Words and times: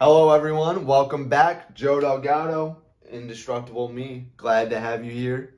Hello, 0.00 0.30
everyone. 0.30 0.86
Welcome 0.86 1.28
back. 1.28 1.74
Joe 1.74 1.98
Delgado, 1.98 2.76
Indestructible 3.10 3.88
Me. 3.88 4.28
Glad 4.36 4.70
to 4.70 4.78
have 4.78 5.04
you 5.04 5.10
here. 5.10 5.54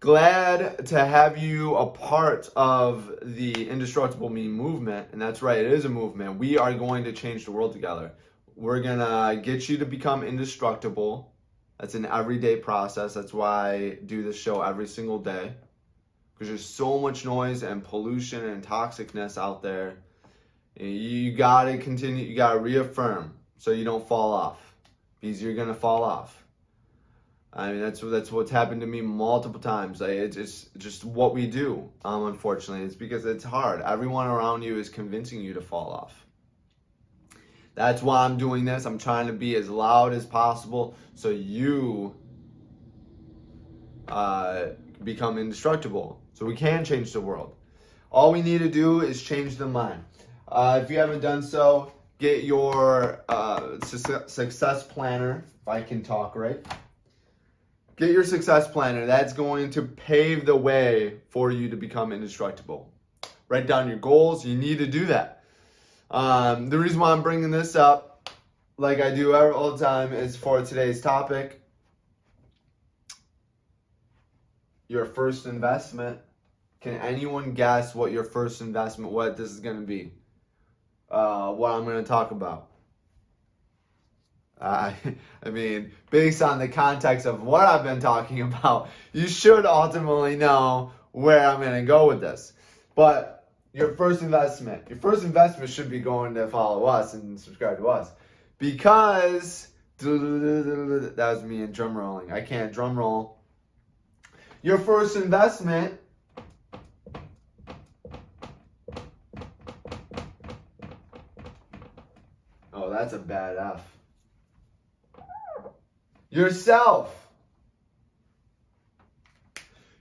Glad 0.00 0.84
to 0.88 0.98
have 0.98 1.38
you 1.38 1.76
a 1.76 1.86
part 1.86 2.50
of 2.56 3.08
the 3.22 3.68
Indestructible 3.68 4.30
Me 4.30 4.48
movement. 4.48 5.10
And 5.12 5.22
that's 5.22 5.42
right, 5.42 5.58
it 5.58 5.70
is 5.70 5.84
a 5.84 5.88
movement. 5.88 6.40
We 6.40 6.58
are 6.58 6.74
going 6.74 7.04
to 7.04 7.12
change 7.12 7.44
the 7.44 7.52
world 7.52 7.72
together. 7.72 8.10
We're 8.56 8.82
going 8.82 8.98
to 8.98 9.40
get 9.40 9.68
you 9.68 9.78
to 9.78 9.86
become 9.86 10.24
indestructible. 10.24 11.32
That's 11.78 11.94
an 11.94 12.06
everyday 12.06 12.56
process. 12.56 13.14
That's 13.14 13.32
why 13.32 13.74
I 13.74 13.90
do 14.06 14.24
this 14.24 14.36
show 14.36 14.60
every 14.60 14.88
single 14.88 15.20
day. 15.20 15.52
Because 16.34 16.48
there's 16.48 16.66
so 16.66 16.98
much 16.98 17.24
noise 17.24 17.62
and 17.62 17.84
pollution 17.84 18.44
and 18.44 18.60
toxicness 18.60 19.38
out 19.38 19.62
there 19.62 19.98
you 20.76 21.32
got 21.32 21.64
to 21.64 21.78
continue, 21.78 22.24
you 22.24 22.36
got 22.36 22.54
to 22.54 22.58
reaffirm 22.58 23.34
so 23.58 23.70
you 23.70 23.84
don't 23.84 24.06
fall 24.06 24.32
off 24.32 24.58
because 25.20 25.42
you're 25.42 25.54
going 25.54 25.68
to 25.68 25.74
fall 25.74 26.02
off. 26.02 26.36
I 27.52 27.72
mean, 27.72 27.80
that's 27.80 28.00
that's 28.00 28.30
what's 28.30 28.50
happened 28.50 28.82
to 28.82 28.86
me 28.86 29.00
multiple 29.00 29.60
times. 29.60 30.00
It's 30.00 30.36
just 30.36 30.76
just 30.78 31.04
what 31.04 31.34
we 31.34 31.48
do. 31.48 31.90
Um, 32.04 32.26
unfortunately, 32.26 32.86
it's 32.86 32.94
because 32.94 33.24
it's 33.26 33.42
hard. 33.42 33.82
Everyone 33.82 34.28
around 34.28 34.62
you 34.62 34.78
is 34.78 34.88
convincing 34.88 35.40
you 35.40 35.54
to 35.54 35.60
fall 35.60 35.90
off. 35.90 36.26
That's 37.74 38.02
why 38.02 38.24
I'm 38.24 38.36
doing 38.36 38.64
this. 38.64 38.84
I'm 38.84 38.98
trying 38.98 39.26
to 39.26 39.32
be 39.32 39.56
as 39.56 39.68
loud 39.68 40.12
as 40.12 40.26
possible 40.26 40.94
so 41.14 41.30
you 41.30 42.14
uh, 44.06 44.66
become 45.02 45.38
indestructible. 45.38 46.20
So 46.34 46.46
we 46.46 46.54
can 46.54 46.84
change 46.84 47.12
the 47.12 47.20
world. 47.20 47.56
All 48.10 48.32
we 48.32 48.42
need 48.42 48.58
to 48.58 48.68
do 48.68 49.00
is 49.00 49.22
change 49.22 49.56
the 49.56 49.66
mind. 49.66 50.04
Uh, 50.50 50.80
if 50.82 50.90
you 50.90 50.98
haven't 50.98 51.20
done 51.20 51.42
so, 51.42 51.92
get 52.18 52.44
your 52.44 53.24
uh, 53.28 53.78
su- 53.84 54.24
success 54.26 54.82
planner, 54.82 55.44
if 55.62 55.68
I 55.68 55.82
can 55.82 56.02
talk 56.02 56.34
right. 56.34 56.64
Get 57.96 58.10
your 58.10 58.24
success 58.24 58.66
planner. 58.66 59.06
That's 59.06 59.32
going 59.32 59.70
to 59.72 59.82
pave 59.82 60.46
the 60.46 60.56
way 60.56 61.18
for 61.28 61.50
you 61.50 61.68
to 61.68 61.76
become 61.76 62.12
indestructible. 62.12 62.92
Write 63.48 63.66
down 63.66 63.88
your 63.88 63.98
goals. 63.98 64.44
You 64.44 64.56
need 64.56 64.78
to 64.78 64.86
do 64.86 65.06
that. 65.06 65.44
Um, 66.10 66.70
the 66.70 66.78
reason 66.78 66.98
why 66.98 67.12
I'm 67.12 67.22
bringing 67.22 67.50
this 67.50 67.76
up, 67.76 68.30
like 68.76 69.00
I 69.00 69.14
do 69.14 69.34
all 69.34 69.76
the 69.76 69.84
time, 69.84 70.12
is 70.12 70.36
for 70.36 70.62
today's 70.62 71.00
topic. 71.00 71.60
Your 74.88 75.04
first 75.04 75.46
investment. 75.46 76.18
Can 76.80 76.94
anyone 76.94 77.52
guess 77.52 77.94
what 77.94 78.10
your 78.10 78.24
first 78.24 78.62
investment, 78.62 79.12
what 79.12 79.36
this 79.36 79.50
is 79.50 79.60
going 79.60 79.78
to 79.78 79.86
be? 79.86 80.12
Uh, 81.10 81.52
what 81.52 81.72
I'm 81.72 81.84
going 81.84 82.02
to 82.02 82.08
talk 82.08 82.30
about. 82.30 82.68
Uh, 84.60 84.92
I 85.42 85.50
mean, 85.50 85.92
based 86.10 86.42
on 86.42 86.58
the 86.58 86.68
context 86.68 87.26
of 87.26 87.42
what 87.42 87.66
I've 87.66 87.84
been 87.84 88.00
talking 88.00 88.40
about, 88.42 88.88
you 89.12 89.26
should 89.26 89.66
ultimately 89.66 90.36
know 90.36 90.92
where 91.12 91.46
I'm 91.46 91.60
going 91.60 91.80
to 91.80 91.86
go 91.86 92.06
with 92.06 92.20
this. 92.20 92.52
But 92.94 93.48
your 93.72 93.94
first 93.94 94.22
investment, 94.22 94.88
your 94.88 94.98
first 94.98 95.24
investment 95.24 95.70
should 95.70 95.90
be 95.90 96.00
going 96.00 96.34
to 96.34 96.48
follow 96.48 96.84
us 96.84 97.14
and 97.14 97.38
subscribe 97.38 97.78
to 97.78 97.88
us 97.88 98.10
because 98.58 99.68
that 99.98 101.16
was 101.16 101.42
me 101.42 101.62
in 101.62 101.72
drum 101.72 101.96
rolling. 101.96 102.32
I 102.32 102.40
can't 102.40 102.72
drum 102.72 102.98
roll. 102.98 103.38
Your 104.62 104.78
first 104.78 105.16
investment 105.16 105.98
that's 113.10 113.22
a 113.22 113.26
bad 113.26 113.56
F. 113.56 113.96
Yourself. 116.30 117.28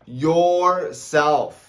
Yourself. 0.05 1.65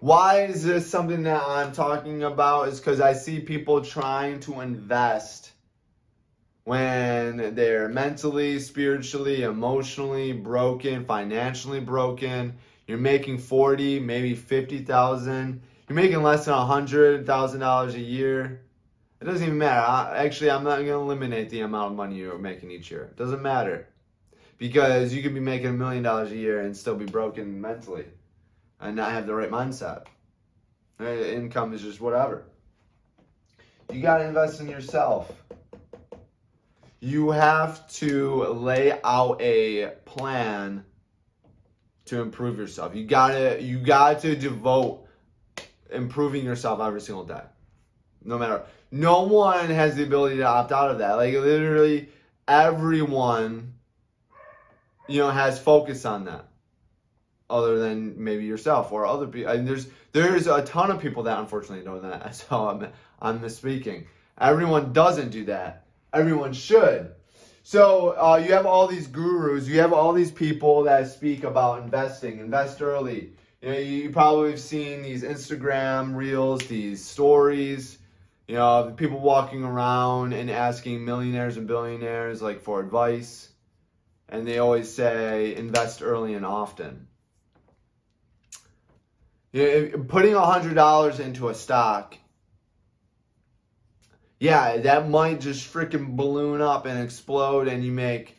Why 0.00 0.42
is 0.44 0.64
this 0.64 0.88
something 0.90 1.24
that 1.24 1.42
I'm 1.46 1.72
talking 1.72 2.24
about? 2.24 2.68
Is 2.68 2.80
because 2.80 3.00
I 3.00 3.12
see 3.12 3.40
people 3.40 3.82
trying 3.82 4.40
to 4.40 4.60
invest 4.60 5.52
when 6.64 7.54
they're 7.54 7.88
mentally, 7.88 8.58
spiritually, 8.58 9.42
emotionally 9.42 10.32
broken, 10.32 11.04
financially 11.04 11.80
broken. 11.80 12.54
You're 12.86 12.98
making 12.98 13.38
40, 13.38 14.00
maybe 14.00 14.34
50,000. 14.34 15.62
You're 15.88 15.96
making 15.96 16.22
less 16.22 16.46
than 16.46 16.54
$100,000 16.54 17.94
a 17.94 18.00
year. 18.00 18.62
It 19.20 19.24
doesn't 19.24 19.44
even 19.44 19.58
matter. 19.58 19.80
I, 19.80 20.24
actually, 20.24 20.50
I'm 20.50 20.64
not 20.64 20.76
going 20.76 20.86
to 20.86 20.94
eliminate 20.94 21.50
the 21.50 21.60
amount 21.60 21.92
of 21.92 21.96
money 21.96 22.16
you're 22.16 22.38
making 22.38 22.70
each 22.70 22.90
year. 22.90 23.04
It 23.04 23.16
doesn't 23.16 23.42
matter. 23.42 23.86
Because 24.56 25.12
you 25.12 25.22
could 25.22 25.34
be 25.34 25.40
making 25.40 25.68
a 25.68 25.72
million 25.72 26.02
dollars 26.02 26.32
a 26.32 26.36
year 26.36 26.60
and 26.60 26.76
still 26.76 26.94
be 26.94 27.04
broken 27.04 27.60
mentally 27.60 28.06
and 28.80 28.96
not 28.96 29.12
have 29.12 29.26
the 29.26 29.34
right 29.34 29.50
mindset. 29.50 30.06
Uh, 30.98 31.04
income 31.04 31.72
is 31.72 31.82
just 31.82 32.00
whatever. 32.00 32.44
You 33.92 34.00
got 34.00 34.18
to 34.18 34.24
invest 34.24 34.60
in 34.60 34.68
yourself. 34.68 35.32
You 37.00 37.30
have 37.30 37.88
to 37.94 38.44
lay 38.44 38.98
out 39.02 39.40
a 39.40 39.92
plan 40.04 40.84
to 42.06 42.20
improve 42.20 42.58
yourself. 42.58 42.94
You 42.94 43.06
got 43.06 43.28
to 43.28 43.62
you 43.62 43.78
got 43.78 44.20
to 44.20 44.36
devote 44.36 45.06
improving 45.90 46.44
yourself 46.44 46.80
every 46.80 47.00
single 47.00 47.24
day. 47.24 47.42
No 48.22 48.38
matter 48.38 48.62
no 48.90 49.22
one 49.22 49.70
has 49.70 49.94
the 49.94 50.02
ability 50.02 50.36
to 50.36 50.46
opt 50.46 50.72
out 50.72 50.90
of 50.90 50.98
that. 50.98 51.14
Like 51.14 51.32
literally 51.34 52.08
everyone, 52.48 53.74
you 55.08 55.20
know, 55.20 55.30
has 55.30 55.58
focus 55.58 56.04
on 56.04 56.24
that. 56.24 56.46
Other 57.48 57.80
than 57.80 58.22
maybe 58.22 58.44
yourself 58.44 58.92
or 58.92 59.06
other 59.06 59.26
people. 59.26 59.50
And 59.50 59.66
there's 59.66 59.88
there's 60.12 60.46
a 60.46 60.62
ton 60.62 60.90
of 60.90 61.00
people 61.00 61.24
that 61.24 61.38
unfortunately 61.38 61.84
don't 61.84 62.02
know 62.02 62.10
that. 62.10 62.34
So 62.48 62.68
I'm 62.68 62.88
I'm 63.20 63.40
misspeaking. 63.40 64.06
Everyone 64.40 64.92
doesn't 64.92 65.30
do 65.30 65.44
that. 65.46 65.86
Everyone 66.12 66.52
should. 66.52 67.12
So 67.62 68.10
uh, 68.10 68.42
you 68.44 68.52
have 68.52 68.66
all 68.66 68.86
these 68.86 69.06
gurus. 69.06 69.68
You 69.68 69.80
have 69.80 69.92
all 69.92 70.12
these 70.12 70.30
people 70.30 70.84
that 70.84 71.08
speak 71.08 71.44
about 71.44 71.82
investing. 71.82 72.38
Invest 72.38 72.80
early. 72.80 73.32
You 73.62 73.68
know, 73.68 73.78
you 73.78 74.10
probably 74.10 74.50
have 74.52 74.60
seen 74.60 75.02
these 75.02 75.22
Instagram 75.22 76.14
reels, 76.14 76.60
these 76.66 77.04
stories 77.04 77.98
you 78.50 78.56
know, 78.56 78.92
people 78.96 79.20
walking 79.20 79.62
around 79.62 80.32
and 80.32 80.50
asking 80.50 81.04
millionaires 81.04 81.56
and 81.56 81.68
billionaires 81.68 82.42
like 82.42 82.62
for 82.62 82.80
advice. 82.80 83.48
And 84.28 84.44
they 84.44 84.58
always 84.58 84.92
say 84.92 85.54
invest 85.54 86.02
early 86.02 86.34
and 86.34 86.44
often. 86.44 87.06
You 89.52 89.92
know, 89.92 90.02
putting 90.02 90.32
$100 90.32 91.20
into 91.20 91.48
a 91.48 91.54
stock, 91.54 92.18
yeah, 94.40 94.78
that 94.78 95.08
might 95.08 95.40
just 95.40 95.72
freaking 95.72 96.16
balloon 96.16 96.60
up 96.60 96.86
and 96.86 96.98
explode 97.04 97.68
and 97.68 97.84
you 97.84 97.92
make 97.92 98.36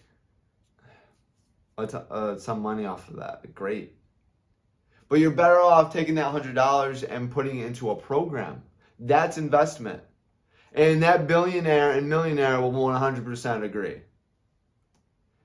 uh, 1.78 2.38
some 2.38 2.60
money 2.62 2.86
off 2.86 3.08
of 3.08 3.16
that. 3.16 3.56
Great. 3.56 3.96
But 5.08 5.22
you're 5.22 5.32
better 5.32 5.62
off 5.62 5.94
taking 5.94 6.16
that 6.16 6.34
$100 6.34 7.10
and 7.10 7.32
putting 7.32 7.60
it 7.60 7.68
into 7.68 7.92
a 7.92 7.96
program 7.96 8.64
that's 9.02 9.38
investment. 9.38 10.02
And 10.74 11.04
that 11.04 11.28
billionaire 11.28 11.92
and 11.92 12.08
millionaire 12.08 12.62
will 12.62 12.72
100% 12.72 13.64
agree. 13.64 14.02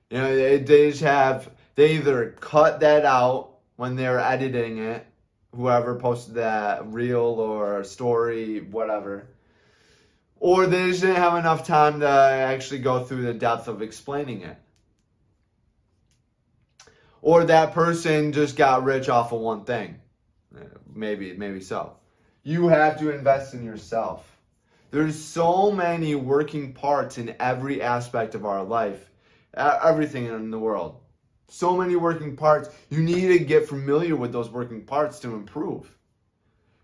You 0.09 0.17
know, 0.17 0.35
they, 0.35 0.59
they 0.59 0.91
just 0.91 1.03
have, 1.03 1.49
they 1.75 1.95
either 1.95 2.35
cut 2.39 2.79
that 2.79 3.03
out 3.03 3.55
when 3.75 3.95
they're 3.95 4.19
editing 4.19 4.77
it, 4.77 5.05
whoever 5.53 5.95
posted 5.95 6.35
that 6.35 6.87
reel 6.93 7.23
or 7.23 7.83
story, 7.83 8.61
whatever, 8.61 9.27
or 10.39 10.65
they 10.65 10.87
just 10.89 11.01
didn't 11.01 11.17
have 11.17 11.35
enough 11.37 11.65
time 11.65 11.99
to 11.99 12.07
actually 12.07 12.79
go 12.79 13.03
through 13.03 13.23
the 13.23 13.33
depth 13.33 13.67
of 13.67 13.81
explaining 13.81 14.43
it. 14.43 14.57
Or 17.21 17.43
that 17.43 17.73
person 17.73 18.31
just 18.31 18.55
got 18.55 18.85
rich 18.85 19.09
off 19.09 19.33
of 19.33 19.41
one 19.41 19.65
thing. 19.65 19.99
Uh, 20.55 20.63
maybe, 20.93 21.33
maybe 21.33 21.59
so. 21.59 21.97
You 22.47 22.69
have 22.69 22.97
to 22.99 23.13
invest 23.13 23.55
in 23.55 23.65
yourself. 23.65 24.37
There's 24.89 25.21
so 25.21 25.69
many 25.69 26.15
working 26.15 26.71
parts 26.71 27.17
in 27.17 27.35
every 27.41 27.81
aspect 27.81 28.35
of 28.35 28.45
our 28.45 28.63
life, 28.63 29.11
everything 29.53 30.27
in 30.27 30.49
the 30.49 30.57
world. 30.57 31.01
So 31.49 31.75
many 31.75 31.97
working 31.97 32.37
parts. 32.37 32.69
You 32.89 33.01
need 33.01 33.37
to 33.37 33.39
get 33.39 33.67
familiar 33.67 34.15
with 34.15 34.31
those 34.31 34.49
working 34.49 34.85
parts 34.85 35.19
to 35.19 35.35
improve. 35.35 35.93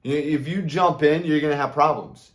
If 0.04 0.50
you 0.50 0.63
jump 0.63 1.01
in, 1.01 1.24
you're 1.24 1.39
gonna 1.39 1.56
have 1.56 1.71
problems. 1.71 2.33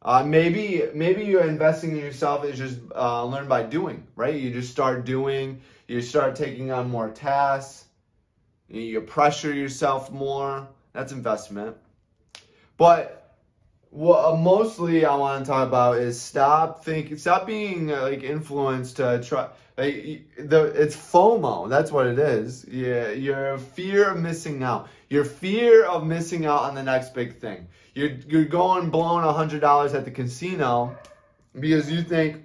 Uh, 0.00 0.22
maybe 0.22 0.84
maybe 0.94 1.24
you're 1.24 1.48
investing 1.48 1.90
in 1.90 1.96
yourself 1.96 2.44
is 2.44 2.58
just 2.58 2.78
uh, 2.94 3.24
learn 3.24 3.48
by 3.48 3.64
doing, 3.64 4.06
right? 4.14 4.36
You 4.36 4.52
just 4.52 4.70
start 4.70 5.04
doing. 5.04 5.62
You 5.88 6.00
start 6.00 6.36
taking 6.36 6.70
on 6.70 6.88
more 6.88 7.10
tasks. 7.10 7.86
You 8.68 9.00
pressure 9.00 9.52
yourself 9.52 10.12
more. 10.12 10.68
That's 10.92 11.10
investment. 11.10 11.76
But 12.78 13.18
Well, 13.90 14.34
uh, 14.34 14.36
mostly 14.36 15.04
I 15.04 15.14
want 15.16 15.44
to 15.44 15.50
talk 15.50 15.66
about 15.66 15.98
is 15.98 16.20
stop 16.20 16.84
thinking, 16.84 17.16
stop 17.18 17.46
being 17.46 17.92
uh, 17.92 18.02
like 18.02 18.22
influenced 18.22 18.96
to 18.98 19.22
try. 19.22 19.48
Like 19.76 20.28
the 20.38 20.64
it's 20.74 20.96
FOMO. 20.96 21.68
That's 21.68 21.90
what 21.90 22.06
it 22.06 22.18
is. 22.18 22.66
Yeah, 22.68 23.10
your 23.10 23.58
fear 23.58 24.10
of 24.10 24.18
missing 24.18 24.62
out. 24.62 24.88
Your 25.08 25.24
fear 25.24 25.84
of 25.84 26.06
missing 26.06 26.46
out 26.46 26.62
on 26.62 26.74
the 26.74 26.82
next 26.82 27.14
big 27.14 27.38
thing. 27.38 27.68
You're 27.94 28.10
you're 28.28 28.44
going 28.44 28.90
blowing 28.90 29.24
hundred 29.24 29.60
dollars 29.60 29.94
at 29.94 30.04
the 30.04 30.10
casino 30.10 30.96
because 31.58 31.90
you 31.90 32.02
think 32.02 32.44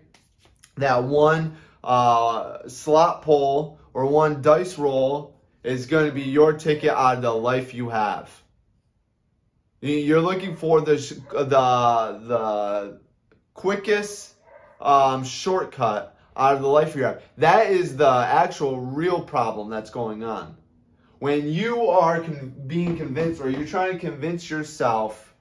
that 0.77 1.03
one 1.03 1.57
uh, 1.83 2.67
slot 2.67 3.21
pull 3.21 3.79
or 3.93 4.05
one 4.05 4.41
dice 4.41 4.77
roll 4.79 5.35
is 5.63 5.85
going 5.85 6.07
to 6.07 6.13
be 6.13 6.23
your 6.23 6.53
ticket 6.53 6.91
out 6.91 7.17
of 7.17 7.21
the 7.21 7.31
life 7.33 7.73
you 7.73 7.89
have. 7.89 8.42
You're 9.83 10.21
looking 10.21 10.55
for 10.55 10.79
the 10.79 10.95
the 11.33 11.45
the 12.25 12.99
quickest 13.53 14.35
um, 14.79 15.25
shortcut 15.25 16.17
out 16.37 16.55
of 16.55 16.61
the 16.61 16.69
life 16.69 16.95
you 16.95 17.03
have. 17.03 17.21
That 17.37 17.69
is 17.69 17.97
the 17.97 18.07
actual 18.07 18.79
real 18.79 19.19
problem 19.19 19.69
that's 19.69 19.89
going 19.89 20.23
on. 20.23 20.55
When 21.19 21.49
you 21.49 21.89
are 21.89 22.21
con- 22.21 22.53
being 22.65 22.95
convinced, 22.95 23.41
or 23.41 23.49
you're 23.49 23.67
trying 23.67 23.91
to 23.91 23.99
convince 23.99 24.49
yourself 24.49 25.35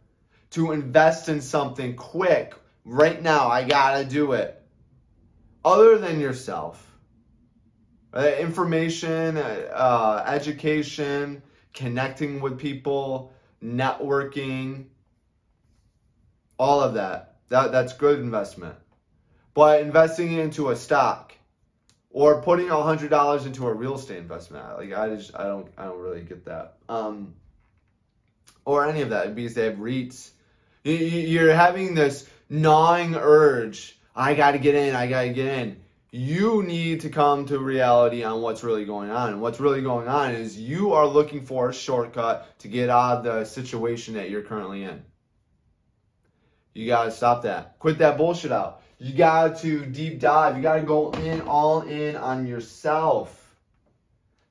to 0.51 0.73
invest 0.73 1.29
in 1.29 1.41
something 1.41 1.95
quick, 1.95 2.55
right 2.85 3.23
now, 3.23 3.47
I 3.47 3.63
gotta 3.63 4.05
do 4.05 4.33
it. 4.33 4.61
Other 5.65 5.99
than 5.99 6.19
yourself, 6.19 6.85
uh, 8.13 8.33
information, 8.41 9.37
uh, 9.37 10.25
education, 10.27 11.45
connecting 11.73 12.41
with 12.41 12.59
people 12.59 13.33
networking, 13.63 14.87
all 16.59 16.81
of 16.81 16.95
that. 16.95 17.37
That 17.49 17.73
that's 17.73 17.93
good 17.93 18.19
investment. 18.19 18.77
But 19.55 19.83
investing 19.83 20.33
into 20.33 20.71
a 20.71 20.77
stock 20.77 21.35
or 22.11 22.41
putting 22.43 22.69
hundred 22.69 23.11
dollars 23.11 23.47
into 23.47 23.67
a 23.67 23.73
real 23.73 23.97
estate 23.97 24.19
investment, 24.19 24.65
like 24.79 24.93
I 24.93 25.15
just 25.15 25.35
I 25.35 25.45
don't 25.45 25.69
I 25.77 25.85
don't 25.85 26.01
really 26.01 26.23
get 26.23 26.45
that. 26.47 26.77
Um, 26.89 27.35
or 28.65 28.87
any 28.87 29.03
of 29.03 29.11
that 29.11 29.35
because 29.35 29.55
they 29.55 29.65
have 29.65 29.77
REITs. 29.77 30.31
You're 30.85 31.53
having 31.55 31.95
this 31.95 32.29
gnawing 32.49 33.15
urge. 33.15 33.99
I 34.15 34.35
got 34.35 34.53
to 34.53 34.59
get 34.59 34.75
in. 34.75 34.95
I 34.95 35.07
got 35.07 35.23
to 35.23 35.29
get 35.31 35.47
in 35.47 35.82
you 36.15 36.63
need 36.63 37.01
to 37.01 37.09
come 37.09 37.47
to 37.47 37.59
reality 37.59 38.23
on 38.23 38.43
what's 38.43 38.63
really 38.63 38.85
going 38.85 39.11
on. 39.11 39.31
And 39.31 39.41
what's 39.41 39.59
really 39.59 39.81
going 39.81 40.09
on 40.09 40.33
is 40.33 40.59
you 40.59 40.93
are 40.93 41.07
looking 41.07 41.43
for 41.45 41.71
a 41.71 41.75
shortcut 41.75 42.59
to 42.59 42.69
get 42.69 42.91
out 42.91 43.19
of 43.19 43.25
the 43.25 43.45
situation 43.47 44.15
that 44.15 44.29
you're 44.29 44.43
currently 44.43 44.85
in. 44.85 45.03
You 46.75 46.87
got 46.87 47.05
to 47.05 47.11
stop 47.11 47.43
that. 47.45 47.79
Quit 47.79 47.97
that 47.99 48.19
bullshit 48.19 48.53
out. 48.53 48.83
You 48.99 49.15
got 49.15 49.59
to 49.61 49.87
deep 49.87 50.21
dive. 50.21 50.57
You 50.57 50.63
got 50.63 50.77
to 50.77 50.83
go 50.83 51.13
in 51.13 51.41
all 51.41 51.81
in 51.81 52.15
on 52.17 52.47
yourself. 52.47 53.39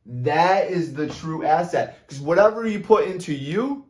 That 0.08 0.72
is 0.72 0.96
the 0.96 1.08
true 1.08 1.46
asset. 1.46 2.00
Because 2.08 2.22
whatever 2.22 2.66
you 2.66 2.80
put 2.80 3.08
into 3.08 3.34
you, 3.34 3.86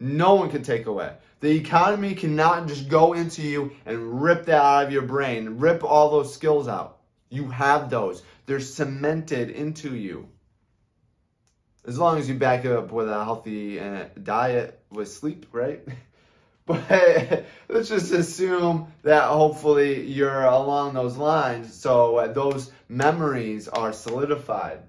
no 0.00 0.34
one 0.36 0.50
can 0.50 0.62
take 0.62 0.86
away. 0.86 1.12
The 1.40 1.50
economy 1.50 2.14
cannot 2.14 2.66
just 2.66 2.88
go 2.88 3.12
into 3.12 3.42
you 3.42 3.72
and 3.84 4.22
rip 4.22 4.46
that 4.46 4.62
out 4.62 4.86
of 4.86 4.92
your 4.92 5.02
brain, 5.02 5.58
rip 5.58 5.84
all 5.84 6.10
those 6.10 6.32
skills 6.32 6.66
out. 6.66 6.99
You 7.30 7.48
have 7.48 7.88
those. 7.90 8.22
They're 8.46 8.60
cemented 8.60 9.50
into 9.50 9.96
you. 9.96 10.28
As 11.86 11.98
long 11.98 12.18
as 12.18 12.28
you 12.28 12.34
back 12.34 12.64
it 12.64 12.72
up 12.72 12.92
with 12.92 13.08
a 13.08 13.24
healthy 13.24 13.80
uh, 13.80 14.06
diet 14.22 14.80
with 14.90 15.08
sleep, 15.08 15.46
right? 15.52 15.80
But 16.66 17.46
let's 17.68 17.88
just 17.88 18.12
assume 18.12 18.92
that 19.02 19.24
hopefully 19.24 20.04
you're 20.06 20.44
along 20.44 20.94
those 20.94 21.16
lines 21.16 21.74
so 21.74 22.16
uh, 22.16 22.32
those 22.32 22.70
memories 22.88 23.66
are 23.66 23.92
solidified. 23.92 24.80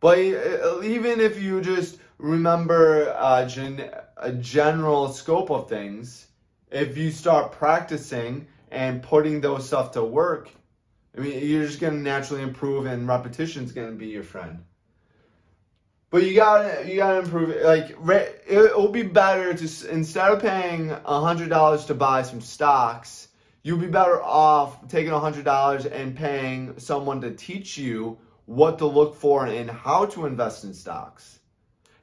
But 0.00 0.18
uh, 0.18 0.82
even 0.84 1.20
if 1.20 1.42
you 1.42 1.60
just 1.62 1.98
remember 2.18 3.08
a, 3.18 3.46
gen- 3.48 3.90
a 4.16 4.32
general 4.34 5.08
scope 5.08 5.50
of 5.50 5.68
things, 5.68 6.28
if 6.70 6.96
you 6.96 7.10
start 7.10 7.52
practicing 7.52 8.46
and 8.70 9.02
putting 9.02 9.40
those 9.40 9.66
stuff 9.66 9.92
to 9.92 10.04
work, 10.04 10.50
I 11.16 11.20
mean, 11.20 11.48
you're 11.48 11.66
just 11.66 11.80
gonna 11.80 11.96
naturally 11.96 12.42
improve, 12.42 12.86
and 12.86 13.08
repetition's 13.08 13.72
gonna 13.72 13.92
be 13.92 14.08
your 14.08 14.22
friend. 14.22 14.64
But 16.10 16.24
you 16.24 16.34
gotta 16.34 16.88
you 16.88 16.96
gotta 16.96 17.20
improve 17.20 17.50
it. 17.50 17.64
Like 17.64 17.96
it 18.46 18.76
will 18.76 18.88
be 18.88 19.02
better 19.02 19.54
to 19.54 19.90
instead 19.90 20.30
of 20.30 20.42
paying 20.42 20.90
hundred 20.90 21.48
dollars 21.48 21.86
to 21.86 21.94
buy 21.94 22.22
some 22.22 22.40
stocks, 22.40 23.28
you'll 23.62 23.78
be 23.78 23.86
better 23.86 24.22
off 24.22 24.88
taking 24.88 25.12
hundred 25.12 25.44
dollars 25.44 25.86
and 25.86 26.14
paying 26.14 26.78
someone 26.78 27.20
to 27.22 27.32
teach 27.32 27.78
you 27.78 28.18
what 28.44 28.78
to 28.78 28.86
look 28.86 29.16
for 29.16 29.46
and 29.46 29.70
how 29.70 30.06
to 30.06 30.26
invest 30.26 30.64
in 30.64 30.74
stocks, 30.74 31.40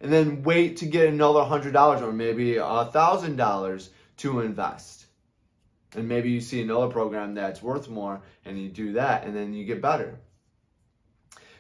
and 0.02 0.12
then 0.12 0.44
wait 0.44 0.78
to 0.78 0.86
get 0.86 1.08
another 1.08 1.44
hundred 1.44 1.74
dollars 1.74 2.02
or 2.02 2.12
maybe 2.12 2.58
thousand 2.58 3.36
dollars 3.36 3.92
to 4.18 4.42
invest 4.42 5.03
and 5.96 6.08
maybe 6.08 6.32
you 6.32 6.42
see 6.42 6.62
another 6.62 6.88
program 6.88 7.36
that's 7.36 7.62
worth 7.62 7.90
more 7.90 8.22
and 8.46 8.60
you 8.60 8.70
do 8.70 8.94
that 8.94 9.26
and 9.26 9.36
then 9.36 9.54
you 9.54 9.66
get 9.66 9.82
better. 9.82 10.20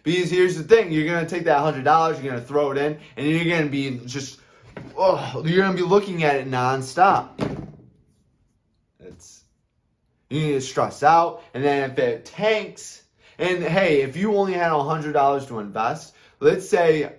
Because 0.03 0.30
here's 0.30 0.57
the 0.57 0.63
thing 0.63 0.91
you're 0.91 1.06
to 1.25 1.30
take 1.30 1.45
that 1.45 1.59
$100 1.59 2.13
you're 2.13 2.31
going 2.31 2.41
to 2.41 2.41
throw 2.41 2.71
it 2.71 2.77
in 2.77 2.97
and 3.15 3.27
you're 3.27 3.45
to 3.63 3.69
be 3.69 4.00
just 4.06 4.39
oh 4.97 5.44
you're 5.45 5.63
to 5.75 5.83
be 5.83 5.88
looking 5.88 6.24
at 6.24 6.35
it 6.35 6.50
nonstop. 6.50 7.30
It's 9.00 9.44
you 10.30 10.39
need 10.41 10.53
to 10.53 10.62
stress 10.62 11.03
out 11.03 11.44
and 11.53 11.63
then 11.63 11.91
if 11.91 12.00
it 12.00 12.25
tanks 12.25 13.03
and 13.38 13.63
hey 13.63 14.01
if 14.01 14.18
you 14.18 14.36
only 14.36 14.53
had 14.53 14.71
$100 14.71 15.47
to 15.47 15.59
invest 15.59 16.15
let's 16.39 16.68
say 16.68 17.13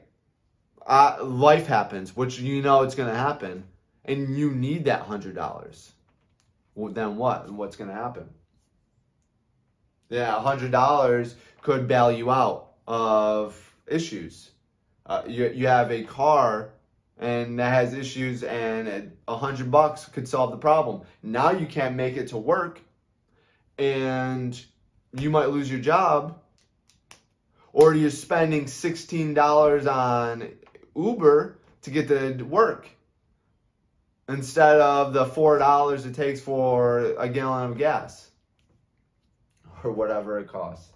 uh, 0.87 1.17
life 1.23 1.67
happens 1.67 2.15
which 2.15 2.39
you 2.39 2.61
know 2.61 2.83
it's 2.83 2.95
to 3.09 3.15
happen 3.15 3.65
and 4.05 4.37
you 4.37 4.51
need 4.51 4.85
that 4.85 5.07
$100 5.07 5.33
well, 5.35 5.93
then 6.77 7.17
what? 7.17 7.51
What's 7.51 7.77
going 7.77 7.91
to 7.91 7.97
happen? 7.97 8.29
Yeah, 10.09 10.35
$100 10.35 11.35
could 11.63 11.89
bail 11.89 12.13
you 12.13 12.31
out 12.31 12.73
of 12.87 13.59
issues. 13.87 14.51
Uh, 15.07 15.23
you, 15.27 15.49
you 15.49 15.67
have 15.67 15.91
a 15.91 16.05
car 16.05 16.71
and 17.19 17.59
that 17.59 17.73
has 17.73 17.95
issues 17.95 18.43
and 18.43 19.13
a 19.29 19.37
hundred 19.37 19.71
bucks 19.71 20.07
could 20.07 20.29
solve 20.29 20.51
the 20.51 20.57
problem. 20.57 21.03
Now 21.23 21.53
you 21.53 21.67
can't 21.67 21.95
make 21.95 22.17
it 22.17 22.29
to 22.29 22.37
work 22.37 22.81
and 23.79 24.61
you 25.13 25.31
might 25.31 25.51
lose 25.51 25.71
your 25.71 25.81
job 25.81 26.41
or 27.73 27.95
you're 27.95 28.11
spending 28.11 28.65
$16 28.65 29.93
on 29.93 30.49
Uber 30.97 31.59
to 31.83 31.91
get 31.91 32.09
to 32.09 32.43
work 32.45 32.89
instead 34.29 34.81
of 34.81 35.13
the 35.13 35.27
four 35.27 35.59
dollars 35.59 36.07
it 36.07 36.15
takes 36.15 36.41
for 36.41 37.15
a 37.19 37.29
gallon 37.29 37.73
of 37.73 37.79
gas 37.79 38.31
or 39.83 39.93
whatever 39.93 40.39
it 40.39 40.49
costs. 40.49 40.91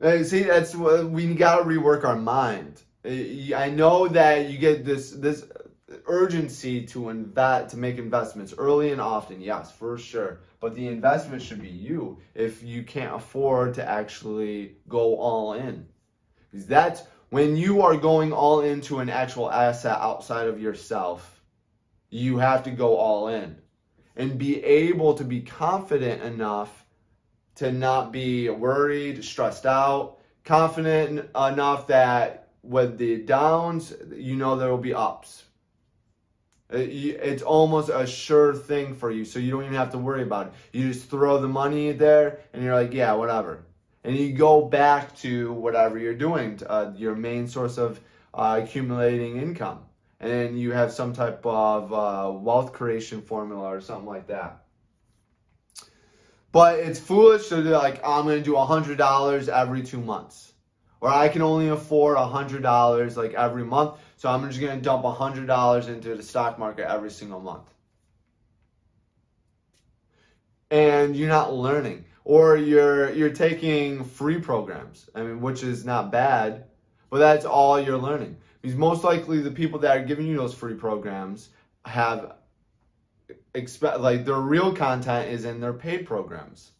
See, 0.00 0.42
that's 0.44 0.76
what 0.76 1.10
we 1.10 1.34
got 1.34 1.58
to 1.58 1.64
rework 1.64 2.04
our 2.04 2.16
mind. 2.16 2.80
Eh, 3.04 3.52
I 3.54 3.70
know 3.70 4.06
that 4.08 4.48
you 4.50 4.58
get 4.58 4.84
this 4.84 5.10
this 5.10 5.44
urgency 6.06 6.86
to 6.86 7.08
invest 7.08 7.70
to 7.70 7.76
make 7.76 7.98
investments 7.98 8.54
early 8.56 8.92
and 8.92 9.00
often, 9.00 9.40
yes, 9.40 9.72
for 9.72 9.98
sure. 9.98 10.40
But 10.60 10.74
the 10.74 10.88
investment 10.88 11.42
should 11.42 11.62
be 11.62 11.68
you 11.68 12.18
if 12.34 12.62
you 12.62 12.82
can't 12.82 13.14
afford 13.14 13.74
to 13.74 13.88
actually 13.88 14.76
go 14.88 15.16
all 15.16 15.54
in. 15.54 15.86
Because 16.50 16.66
that's 16.66 17.02
when 17.30 17.56
you 17.56 17.82
are 17.82 17.96
going 17.96 18.32
all 18.32 18.60
into 18.60 18.98
an 18.98 19.08
actual 19.08 19.50
asset 19.50 19.98
outside 20.00 20.48
of 20.48 20.60
yourself 20.60 21.37
you 22.10 22.38
have 22.38 22.62
to 22.64 22.70
go 22.70 22.96
all 22.96 23.28
in 23.28 23.56
and 24.16 24.38
be 24.38 24.62
able 24.64 25.14
to 25.14 25.24
be 25.24 25.40
confident 25.40 26.22
enough 26.22 26.84
to 27.56 27.72
not 27.72 28.12
be 28.12 28.48
worried, 28.48 29.24
stressed 29.24 29.66
out, 29.66 30.18
confident 30.44 31.28
enough 31.36 31.86
that 31.88 32.48
with 32.62 32.98
the 32.98 33.22
downs, 33.22 33.92
you 34.12 34.36
know 34.36 34.56
there 34.56 34.70
will 34.70 34.78
be 34.78 34.94
ups. 34.94 35.44
Uh, 36.72 36.78
it's 36.78 37.42
almost 37.42 37.88
a 37.88 38.06
sure 38.06 38.54
thing 38.54 38.94
for 38.94 39.10
you, 39.10 39.24
so 39.24 39.38
you 39.38 39.50
don't 39.50 39.62
even 39.62 39.74
have 39.74 39.90
to 39.92 39.98
worry 39.98 40.22
about 40.22 40.48
it. 40.48 40.52
You 40.72 40.92
just 40.92 41.08
throw 41.08 41.40
the 41.40 41.48
money 41.48 41.92
there, 41.92 42.40
and 42.52 42.62
you're 42.62 42.74
like, 42.74 42.92
yeah, 42.92 43.12
whatever. 43.14 43.64
And 44.04 44.16
you 44.16 44.32
go 44.32 44.66
back 44.66 45.16
to 45.18 45.52
whatever 45.52 45.98
you're 45.98 46.14
doing, 46.14 46.60
uh, 46.66 46.92
your 46.96 47.14
main 47.14 47.48
source 47.48 47.78
of 47.78 48.00
uh, 48.34 48.60
accumulating 48.62 49.38
income 49.38 49.80
and 50.20 50.30
then 50.30 50.56
you 50.56 50.72
have 50.72 50.92
some 50.92 51.12
type 51.12 51.44
of 51.46 51.92
uh, 51.92 52.30
wealth 52.32 52.72
creation 52.72 53.22
formula 53.22 53.68
or 53.68 53.80
something 53.80 54.06
like 54.06 54.26
that. 54.28 54.64
But 56.50 56.80
it's 56.80 56.98
foolish 56.98 57.48
to 57.48 57.62
do 57.62 57.70
like 57.70 58.00
I'm 58.04 58.24
going 58.24 58.38
to 58.38 58.44
do 58.44 58.56
hundred 58.56 58.98
dollars 58.98 59.48
every 59.48 59.82
two 59.82 60.00
months, 60.00 60.52
Or 61.00 61.10
I 61.10 61.28
can 61.28 61.42
only 61.42 61.68
afford 61.68 62.16
$100 62.16 63.16
like 63.16 63.34
every 63.34 63.64
month, 63.64 63.98
so 64.16 64.28
I'm 64.28 64.48
just 64.48 64.60
going 64.60 64.76
to 64.76 64.82
dump 64.82 65.04
$100 65.04 65.88
into 65.88 66.14
the 66.14 66.22
stock 66.22 66.58
market 66.58 66.90
every 66.90 67.10
single 67.10 67.40
month. 67.40 67.68
And 70.70 71.14
you're 71.16 71.28
not 71.28 71.54
learning 71.54 72.04
or 72.24 72.56
you're 72.56 73.10
you're 73.10 73.30
taking 73.30 74.04
free 74.04 74.38
programs. 74.38 75.08
I 75.14 75.22
mean, 75.22 75.40
which 75.40 75.62
is 75.62 75.84
not 75.84 76.12
bad, 76.12 76.64
but 77.08 77.18
that's 77.18 77.44
all 77.44 77.80
you're 77.80 77.98
learning. 77.98 78.36
Because 78.60 78.76
most 78.76 79.04
likely 79.04 79.40
the 79.40 79.50
people 79.50 79.78
that 79.80 79.96
are 79.96 80.04
giving 80.04 80.26
you 80.26 80.36
those 80.36 80.54
free 80.54 80.74
programs 80.74 81.50
have 81.84 82.34
expect 83.54 84.00
like 84.00 84.24
their 84.24 84.40
real 84.40 84.74
content 84.74 85.30
is 85.30 85.44
in 85.44 85.60
their 85.60 85.72
paid 85.72 86.06
programs. 86.06 86.72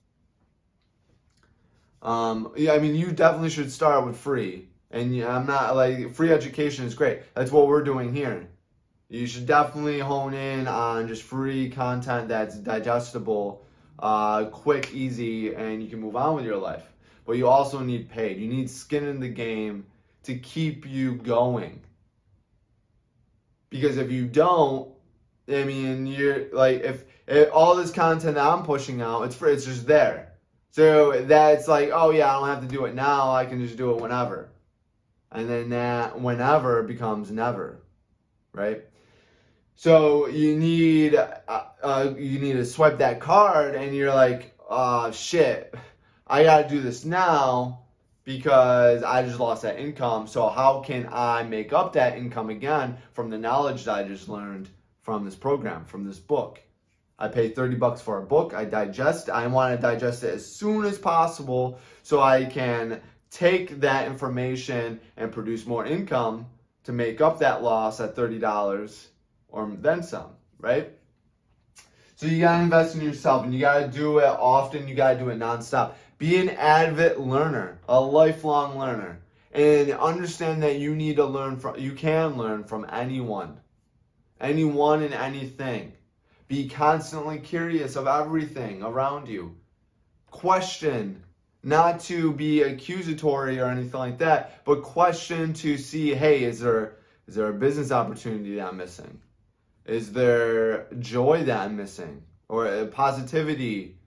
Um, 2.02 2.52
yeah, 2.56 2.72
I 2.72 2.78
mean, 2.78 2.94
you 2.94 3.12
definitely 3.12 3.50
should 3.50 3.72
start 3.72 4.06
with 4.06 4.16
free. 4.16 4.68
And 4.90 5.22
I'm 5.22 5.46
not 5.46 5.76
like 5.76 6.14
free 6.14 6.32
education 6.32 6.86
is 6.86 6.94
great. 6.94 7.20
That's 7.34 7.52
what 7.52 7.66
we're 7.66 7.82
doing 7.82 8.14
here. 8.14 8.48
You 9.10 9.26
should 9.26 9.46
definitely 9.46 9.98
hone 10.00 10.34
in 10.34 10.66
on 10.68 11.08
just 11.08 11.22
free 11.22 11.70
content 11.70 12.28
that's 12.28 12.56
digestible, 12.56 13.64
uh, 13.98 14.46
quick, 14.46 14.92
easy, 14.92 15.54
and 15.54 15.82
you 15.82 15.88
can 15.88 16.00
move 16.00 16.16
on 16.16 16.36
with 16.36 16.44
your 16.44 16.56
life. 16.56 16.84
But 17.26 17.32
you 17.32 17.48
also 17.48 17.80
need 17.80 18.08
paid. 18.08 18.38
You 18.38 18.48
need 18.48 18.70
skin 18.70 19.04
in 19.04 19.20
the 19.20 19.28
game 19.28 19.86
to 20.28 20.34
keep 20.34 20.86
you 20.86 21.14
going. 21.14 21.80
Because 23.70 23.96
if 23.96 24.10
you 24.10 24.26
don't, 24.26 24.92
I 25.48 25.64
mean, 25.64 26.06
you're 26.06 26.52
like 26.52 26.82
if, 26.82 27.04
if 27.26 27.50
all 27.50 27.74
this 27.74 27.90
content 27.90 28.34
that 28.34 28.46
I'm 28.46 28.62
pushing 28.62 29.00
out, 29.00 29.22
it's 29.22 29.34
for 29.34 29.48
it's 29.48 29.64
just 29.64 29.86
there. 29.86 30.34
So 30.70 31.22
that's 31.22 31.66
like, 31.66 31.90
oh 31.92 32.10
yeah, 32.10 32.30
I 32.30 32.38
don't 32.38 32.48
have 32.48 32.60
to 32.60 32.68
do 32.68 32.84
it 32.84 32.94
now. 32.94 33.32
I 33.32 33.46
can 33.46 33.66
just 33.66 33.78
do 33.78 33.90
it 33.92 34.02
whenever. 34.02 34.50
And 35.32 35.48
then 35.48 35.70
that 35.70 36.20
whenever 36.20 36.82
becomes 36.82 37.30
never, 37.30 37.80
right? 38.52 38.84
So 39.76 40.28
you 40.28 40.58
need 40.58 41.14
uh, 41.14 41.64
uh, 41.82 42.12
you 42.18 42.38
need 42.38 42.54
to 42.54 42.66
swipe 42.66 42.98
that 42.98 43.18
card, 43.18 43.74
and 43.74 43.96
you're 43.96 44.12
like, 44.12 44.54
oh 44.68 45.10
shit, 45.10 45.74
I 46.26 46.42
gotta 46.42 46.68
do 46.68 46.82
this 46.82 47.06
now 47.06 47.87
because 48.28 49.02
I 49.02 49.22
just 49.22 49.40
lost 49.40 49.62
that 49.62 49.80
income. 49.80 50.26
So 50.26 50.50
how 50.50 50.80
can 50.80 51.08
I 51.10 51.44
make 51.44 51.72
up 51.72 51.94
that 51.94 52.18
income 52.18 52.50
again 52.50 52.98
from 53.14 53.30
the 53.30 53.38
knowledge 53.38 53.84
that 53.84 53.94
I 53.94 54.02
just 54.02 54.28
learned 54.28 54.68
from 55.00 55.24
this 55.24 55.34
program, 55.34 55.86
from 55.86 56.04
this 56.04 56.18
book? 56.18 56.60
I 57.18 57.28
pay 57.28 57.48
30 57.48 57.76
bucks 57.76 58.02
for 58.02 58.18
a 58.18 58.26
book. 58.26 58.52
I 58.52 58.66
digest. 58.66 59.30
I 59.30 59.46
want 59.46 59.74
to 59.74 59.80
digest 59.80 60.24
it 60.24 60.34
as 60.34 60.44
soon 60.44 60.84
as 60.84 60.98
possible 60.98 61.80
so 62.02 62.20
I 62.20 62.44
can 62.44 63.00
take 63.30 63.80
that 63.80 64.06
information 64.06 65.00
and 65.16 65.32
produce 65.32 65.64
more 65.64 65.86
income 65.86 66.48
to 66.84 66.92
make 66.92 67.22
up 67.22 67.38
that 67.38 67.62
loss 67.62 67.98
at 67.98 68.14
$30 68.14 69.06
or 69.48 69.72
then 69.80 70.02
some, 70.02 70.32
right? 70.58 70.92
So 72.16 72.26
you 72.26 72.40
got 72.40 72.58
to 72.58 72.64
invest 72.64 72.94
in 72.94 73.00
yourself 73.00 73.44
and 73.44 73.54
you 73.54 73.60
got 73.60 73.78
to 73.78 73.88
do 73.88 74.18
it 74.18 74.26
often. 74.26 74.86
You 74.86 74.94
got 74.94 75.14
to 75.14 75.18
do 75.18 75.30
it 75.30 75.38
nonstop. 75.38 75.94
Be 76.18 76.36
an 76.38 76.50
avid 76.50 77.18
learner, 77.18 77.78
a 77.88 78.00
lifelong 78.00 78.76
learner, 78.76 79.20
and 79.52 79.92
understand 79.92 80.62
that 80.64 80.78
you 80.78 80.96
need 80.96 81.16
to 81.16 81.24
learn 81.24 81.56
from, 81.58 81.78
you 81.78 81.92
can 81.92 82.36
learn 82.36 82.64
from 82.64 82.86
anyone, 82.90 83.60
anyone 84.40 85.02
and 85.02 85.14
anything. 85.14 85.92
Be 86.48 86.68
constantly 86.68 87.38
curious 87.38 87.94
of 87.94 88.08
everything 88.08 88.82
around 88.82 89.28
you. 89.28 89.54
Question, 90.30 91.22
not 91.62 92.00
to 92.00 92.32
be 92.32 92.62
accusatory 92.62 93.60
or 93.60 93.66
anything 93.66 94.00
like 94.00 94.18
that, 94.18 94.64
but 94.64 94.82
question 94.82 95.52
to 95.54 95.78
see, 95.78 96.14
hey, 96.14 96.42
is 96.42 96.60
there 96.60 96.96
is 97.28 97.34
there 97.34 97.48
a 97.48 97.52
business 97.52 97.92
opportunity 97.92 98.56
that 98.56 98.68
I'm 98.68 98.78
missing? 98.78 99.20
Is 99.84 100.12
there 100.12 100.86
joy 100.98 101.44
that 101.44 101.60
I'm 101.60 101.76
missing? 101.76 102.22
Or 102.48 102.66
uh, 102.66 102.86
positivity? 102.86 103.97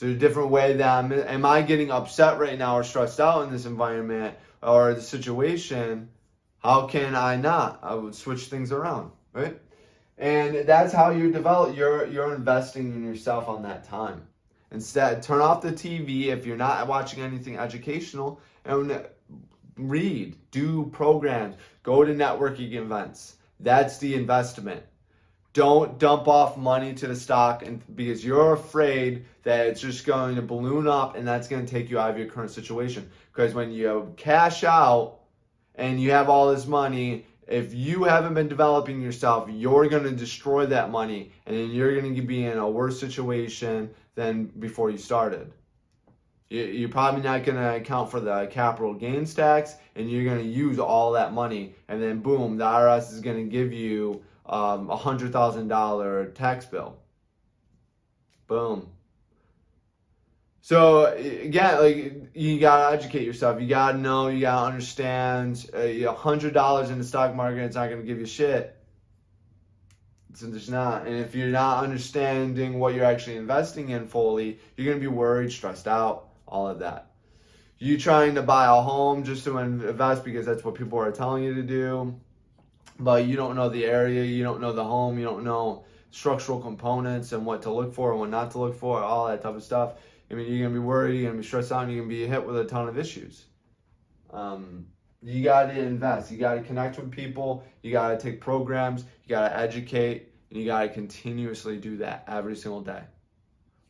There 0.00 0.10
a 0.10 0.14
different 0.14 0.50
way 0.50 0.76
that 0.76 1.04
I'm, 1.04 1.12
am 1.12 1.46
I 1.46 1.62
getting 1.62 1.90
upset 1.90 2.38
right 2.38 2.58
now 2.58 2.76
or 2.76 2.84
stressed 2.84 3.20
out 3.20 3.42
in 3.44 3.52
this 3.52 3.64
environment 3.64 4.36
or 4.62 4.92
the 4.92 5.00
situation? 5.00 6.08
How 6.58 6.86
can 6.86 7.14
I 7.14 7.36
not? 7.36 7.78
I 7.82 7.94
would 7.94 8.14
switch 8.14 8.46
things 8.46 8.72
around, 8.72 9.12
right? 9.32 9.56
And 10.18 10.66
that's 10.66 10.92
how 10.92 11.10
you 11.10 11.30
develop. 11.30 11.76
You're 11.76 12.06
you're 12.06 12.34
investing 12.34 12.92
in 12.92 13.04
yourself 13.04 13.48
on 13.48 13.62
that 13.62 13.84
time. 13.84 14.26
Instead, 14.70 15.22
turn 15.22 15.40
off 15.40 15.62
the 15.62 15.72
TV 15.72 16.26
if 16.26 16.46
you're 16.46 16.56
not 16.56 16.86
watching 16.88 17.22
anything 17.22 17.58
educational 17.58 18.40
and 18.64 19.06
read, 19.76 20.36
do 20.50 20.86
programs, 20.92 21.56
go 21.82 22.04
to 22.04 22.12
networking 22.12 22.72
events. 22.72 23.36
That's 23.60 23.98
the 23.98 24.14
investment. 24.14 24.82
Don't 25.54 26.00
dump 26.00 26.26
off 26.26 26.56
money 26.56 26.92
to 26.94 27.06
the 27.06 27.14
stock 27.14 27.64
and 27.64 27.80
because 27.96 28.24
you're 28.24 28.54
afraid 28.54 29.24
that 29.44 29.68
it's 29.68 29.80
just 29.80 30.04
going 30.04 30.34
to 30.34 30.42
balloon 30.42 30.88
up 30.88 31.16
and 31.16 31.26
that's 31.26 31.46
going 31.46 31.64
to 31.64 31.70
take 31.70 31.88
you 31.90 31.98
out 31.98 32.10
of 32.10 32.18
your 32.18 32.26
current 32.26 32.50
situation. 32.50 33.08
Because 33.32 33.54
when 33.54 33.70
you 33.70 34.12
cash 34.16 34.64
out 34.64 35.20
and 35.76 36.02
you 36.02 36.10
have 36.10 36.28
all 36.28 36.52
this 36.52 36.66
money, 36.66 37.24
if 37.46 37.72
you 37.72 38.02
haven't 38.02 38.34
been 38.34 38.48
developing 38.48 39.00
yourself, 39.00 39.48
you're 39.48 39.88
going 39.88 40.02
to 40.02 40.10
destroy 40.10 40.66
that 40.66 40.90
money 40.90 41.30
and 41.46 41.56
then 41.56 41.70
you're 41.70 42.00
going 42.00 42.16
to 42.16 42.22
be 42.22 42.44
in 42.46 42.58
a 42.58 42.68
worse 42.68 42.98
situation 42.98 43.90
than 44.16 44.46
before 44.58 44.90
you 44.90 44.98
started. 44.98 45.52
You're 46.50 46.88
probably 46.88 47.22
not 47.22 47.44
going 47.44 47.58
to 47.58 47.76
account 47.76 48.10
for 48.10 48.18
the 48.18 48.48
capital 48.50 48.92
gains 48.92 49.34
tax 49.34 49.76
and 49.94 50.10
you're 50.10 50.24
going 50.24 50.38
to 50.38 50.50
use 50.50 50.80
all 50.80 51.12
that 51.12 51.32
money 51.32 51.76
and 51.88 52.02
then 52.02 52.20
boom, 52.20 52.56
the 52.56 52.64
IRS 52.64 53.12
is 53.12 53.20
going 53.20 53.36
to 53.36 53.50
give 53.50 53.72
you 53.72 54.20
um, 54.46 54.90
a 54.90 54.96
hundred 54.96 55.32
thousand 55.32 55.68
dollar 55.68 56.26
tax 56.26 56.66
bill. 56.66 56.96
Boom. 58.46 58.88
So 60.60 61.06
again, 61.06 61.78
like 61.80 62.30
you 62.34 62.58
gotta 62.58 62.96
educate 62.96 63.24
yourself. 63.24 63.60
You 63.60 63.68
gotta 63.68 63.98
know. 63.98 64.28
You 64.28 64.40
gotta 64.40 64.66
understand. 64.66 65.68
Uh, 65.74 65.78
a 65.78 66.12
hundred 66.12 66.54
dollars 66.54 66.90
in 66.90 66.98
the 66.98 67.04
stock 67.04 67.34
market, 67.34 67.64
it's 67.64 67.76
not 67.76 67.90
gonna 67.90 68.02
give 68.02 68.18
you 68.18 68.26
shit. 68.26 68.76
It's 70.30 70.68
not. 70.68 71.06
And 71.06 71.16
if 71.16 71.34
you're 71.34 71.48
not 71.48 71.84
understanding 71.84 72.80
what 72.80 72.94
you're 72.94 73.04
actually 73.04 73.36
investing 73.36 73.90
in 73.90 74.08
fully, 74.08 74.58
you're 74.76 74.86
gonna 74.86 75.00
be 75.00 75.06
worried, 75.06 75.52
stressed 75.52 75.86
out, 75.86 76.28
all 76.46 76.66
of 76.66 76.80
that. 76.80 77.10
You 77.78 77.98
trying 77.98 78.34
to 78.36 78.42
buy 78.42 78.66
a 78.66 78.80
home 78.80 79.24
just 79.24 79.44
to 79.44 79.58
invest 79.58 80.24
because 80.24 80.46
that's 80.46 80.64
what 80.64 80.74
people 80.74 80.98
are 80.98 81.12
telling 81.12 81.44
you 81.44 81.54
to 81.54 81.62
do 81.62 82.18
but 82.98 83.26
you 83.26 83.36
don't 83.36 83.56
know 83.56 83.68
the 83.68 83.84
area, 83.84 84.24
you 84.24 84.42
don't 84.42 84.60
know 84.60 84.72
the 84.72 84.84
home, 84.84 85.18
you 85.18 85.24
don't 85.24 85.44
know 85.44 85.84
structural 86.10 86.60
components 86.60 87.32
and 87.32 87.44
what 87.44 87.62
to 87.62 87.72
look 87.72 87.92
for 87.92 88.12
and 88.12 88.20
what 88.20 88.30
not 88.30 88.52
to 88.52 88.58
look 88.58 88.74
for, 88.76 89.02
all 89.02 89.26
that 89.26 89.42
type 89.42 89.54
of 89.54 89.62
stuff. 89.62 89.94
I 90.30 90.34
mean, 90.34 90.50
you're 90.50 90.66
gonna 90.66 90.80
be 90.80 90.84
worried, 90.84 91.20
you're 91.20 91.30
gonna 91.30 91.40
be 91.40 91.46
stressed 91.46 91.72
out, 91.72 91.84
and 91.84 91.92
you're 91.92 92.02
gonna 92.02 92.14
be 92.14 92.26
hit 92.26 92.44
with 92.44 92.56
a 92.56 92.64
ton 92.64 92.88
of 92.88 92.98
issues. 92.98 93.46
Um, 94.30 94.86
you 95.22 95.42
gotta 95.42 95.78
invest. 95.78 96.30
You 96.30 96.38
gotta 96.38 96.60
connect 96.60 96.98
with 96.98 97.10
people. 97.10 97.64
You 97.82 97.92
gotta 97.92 98.16
take 98.16 98.40
programs. 98.40 99.04
You 99.24 99.30
gotta 99.30 99.56
educate, 99.58 100.32
and 100.50 100.58
you 100.58 100.66
gotta 100.66 100.88
continuously 100.88 101.78
do 101.78 101.96
that 101.98 102.24
every 102.28 102.56
single 102.56 102.80
day. 102.80 103.02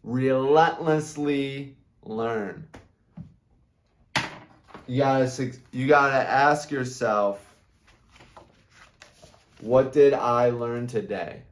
Relentlessly 0.03 1.77
learn. 2.03 2.69
You 4.87 4.99
gotta 4.99 5.53
you 5.73 5.89
gotta 5.89 6.29
ask 6.29 6.71
yourself 6.71 7.54
what 9.61 9.93
did 9.93 10.13
I 10.13 10.51
learn 10.51 10.87
today? 10.87 11.43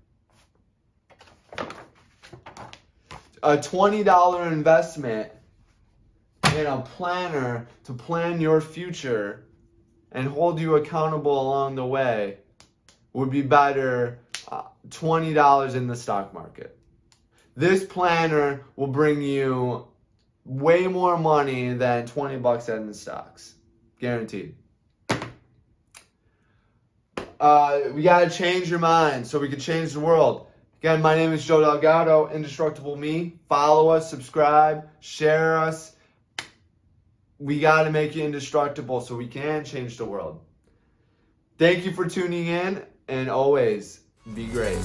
A 3.43 3.57
$20 3.57 4.53
investment 4.53 5.33
in 6.57 6.67
a 6.67 6.81
planner 6.81 7.67
to 7.85 7.93
plan 7.93 8.41
your 8.41 8.61
future 8.61 9.45
and 10.13 10.29
hold 10.29 10.61
you 10.61 10.77
accountable 10.77 11.41
along 11.41 11.75
the 11.75 11.85
way 11.85 12.39
would 13.13 13.31
be 13.31 13.43
better 13.43 14.19
uh, 14.49 14.63
$20 14.89 15.75
in 15.75 15.87
the 15.87 15.97
stock 15.97 16.33
market. 16.35 16.79
This 17.57 17.85
planner 17.85 18.65
will 18.77 18.87
bring 18.87 19.23
you 19.23 19.87
way 20.45 20.87
more 20.87 21.19
money 21.19 21.73
than 21.75 22.07
20 22.07 22.39
bucks 22.39 22.69
in 22.69 22.87
the 22.87 22.95
stocks. 22.95 23.55
Guaranteed. 23.99 24.55
Uh, 27.43 27.91
we 27.93 28.03
got 28.03 28.21
to 28.21 28.31
change 28.31 28.71
your 28.71 28.79
mind 28.79 29.27
so 29.27 29.37
we 29.37 29.49
can 29.49 29.59
change 29.59 29.93
the 29.93 29.99
world. 29.99 30.47
Again, 30.81 31.03
my 31.03 31.17
name 31.17 31.33
is 31.33 31.45
Joe 31.45 31.61
Delgado, 31.61 32.31
Indestructible 32.31 32.95
Me. 32.95 33.35
Follow 33.49 33.89
us, 33.89 34.09
subscribe, 34.09 34.89
share 35.01 35.59
us. 35.59 35.97
We 37.41 37.59
got 37.59 37.83
to 37.83 37.91
make 37.91 38.15
you 38.15 38.23
indestructible 38.23 39.01
so 39.01 39.17
we 39.17 39.27
can 39.27 39.65
change 39.65 39.97
the 39.97 40.05
world. 40.05 40.41
Thank 41.59 41.85
you 41.85 41.91
for 41.91 42.09
tuning 42.09 42.47
in, 42.47 42.85
and 43.09 43.29
always 43.29 44.03
be 44.37 44.47
great. 44.47 44.79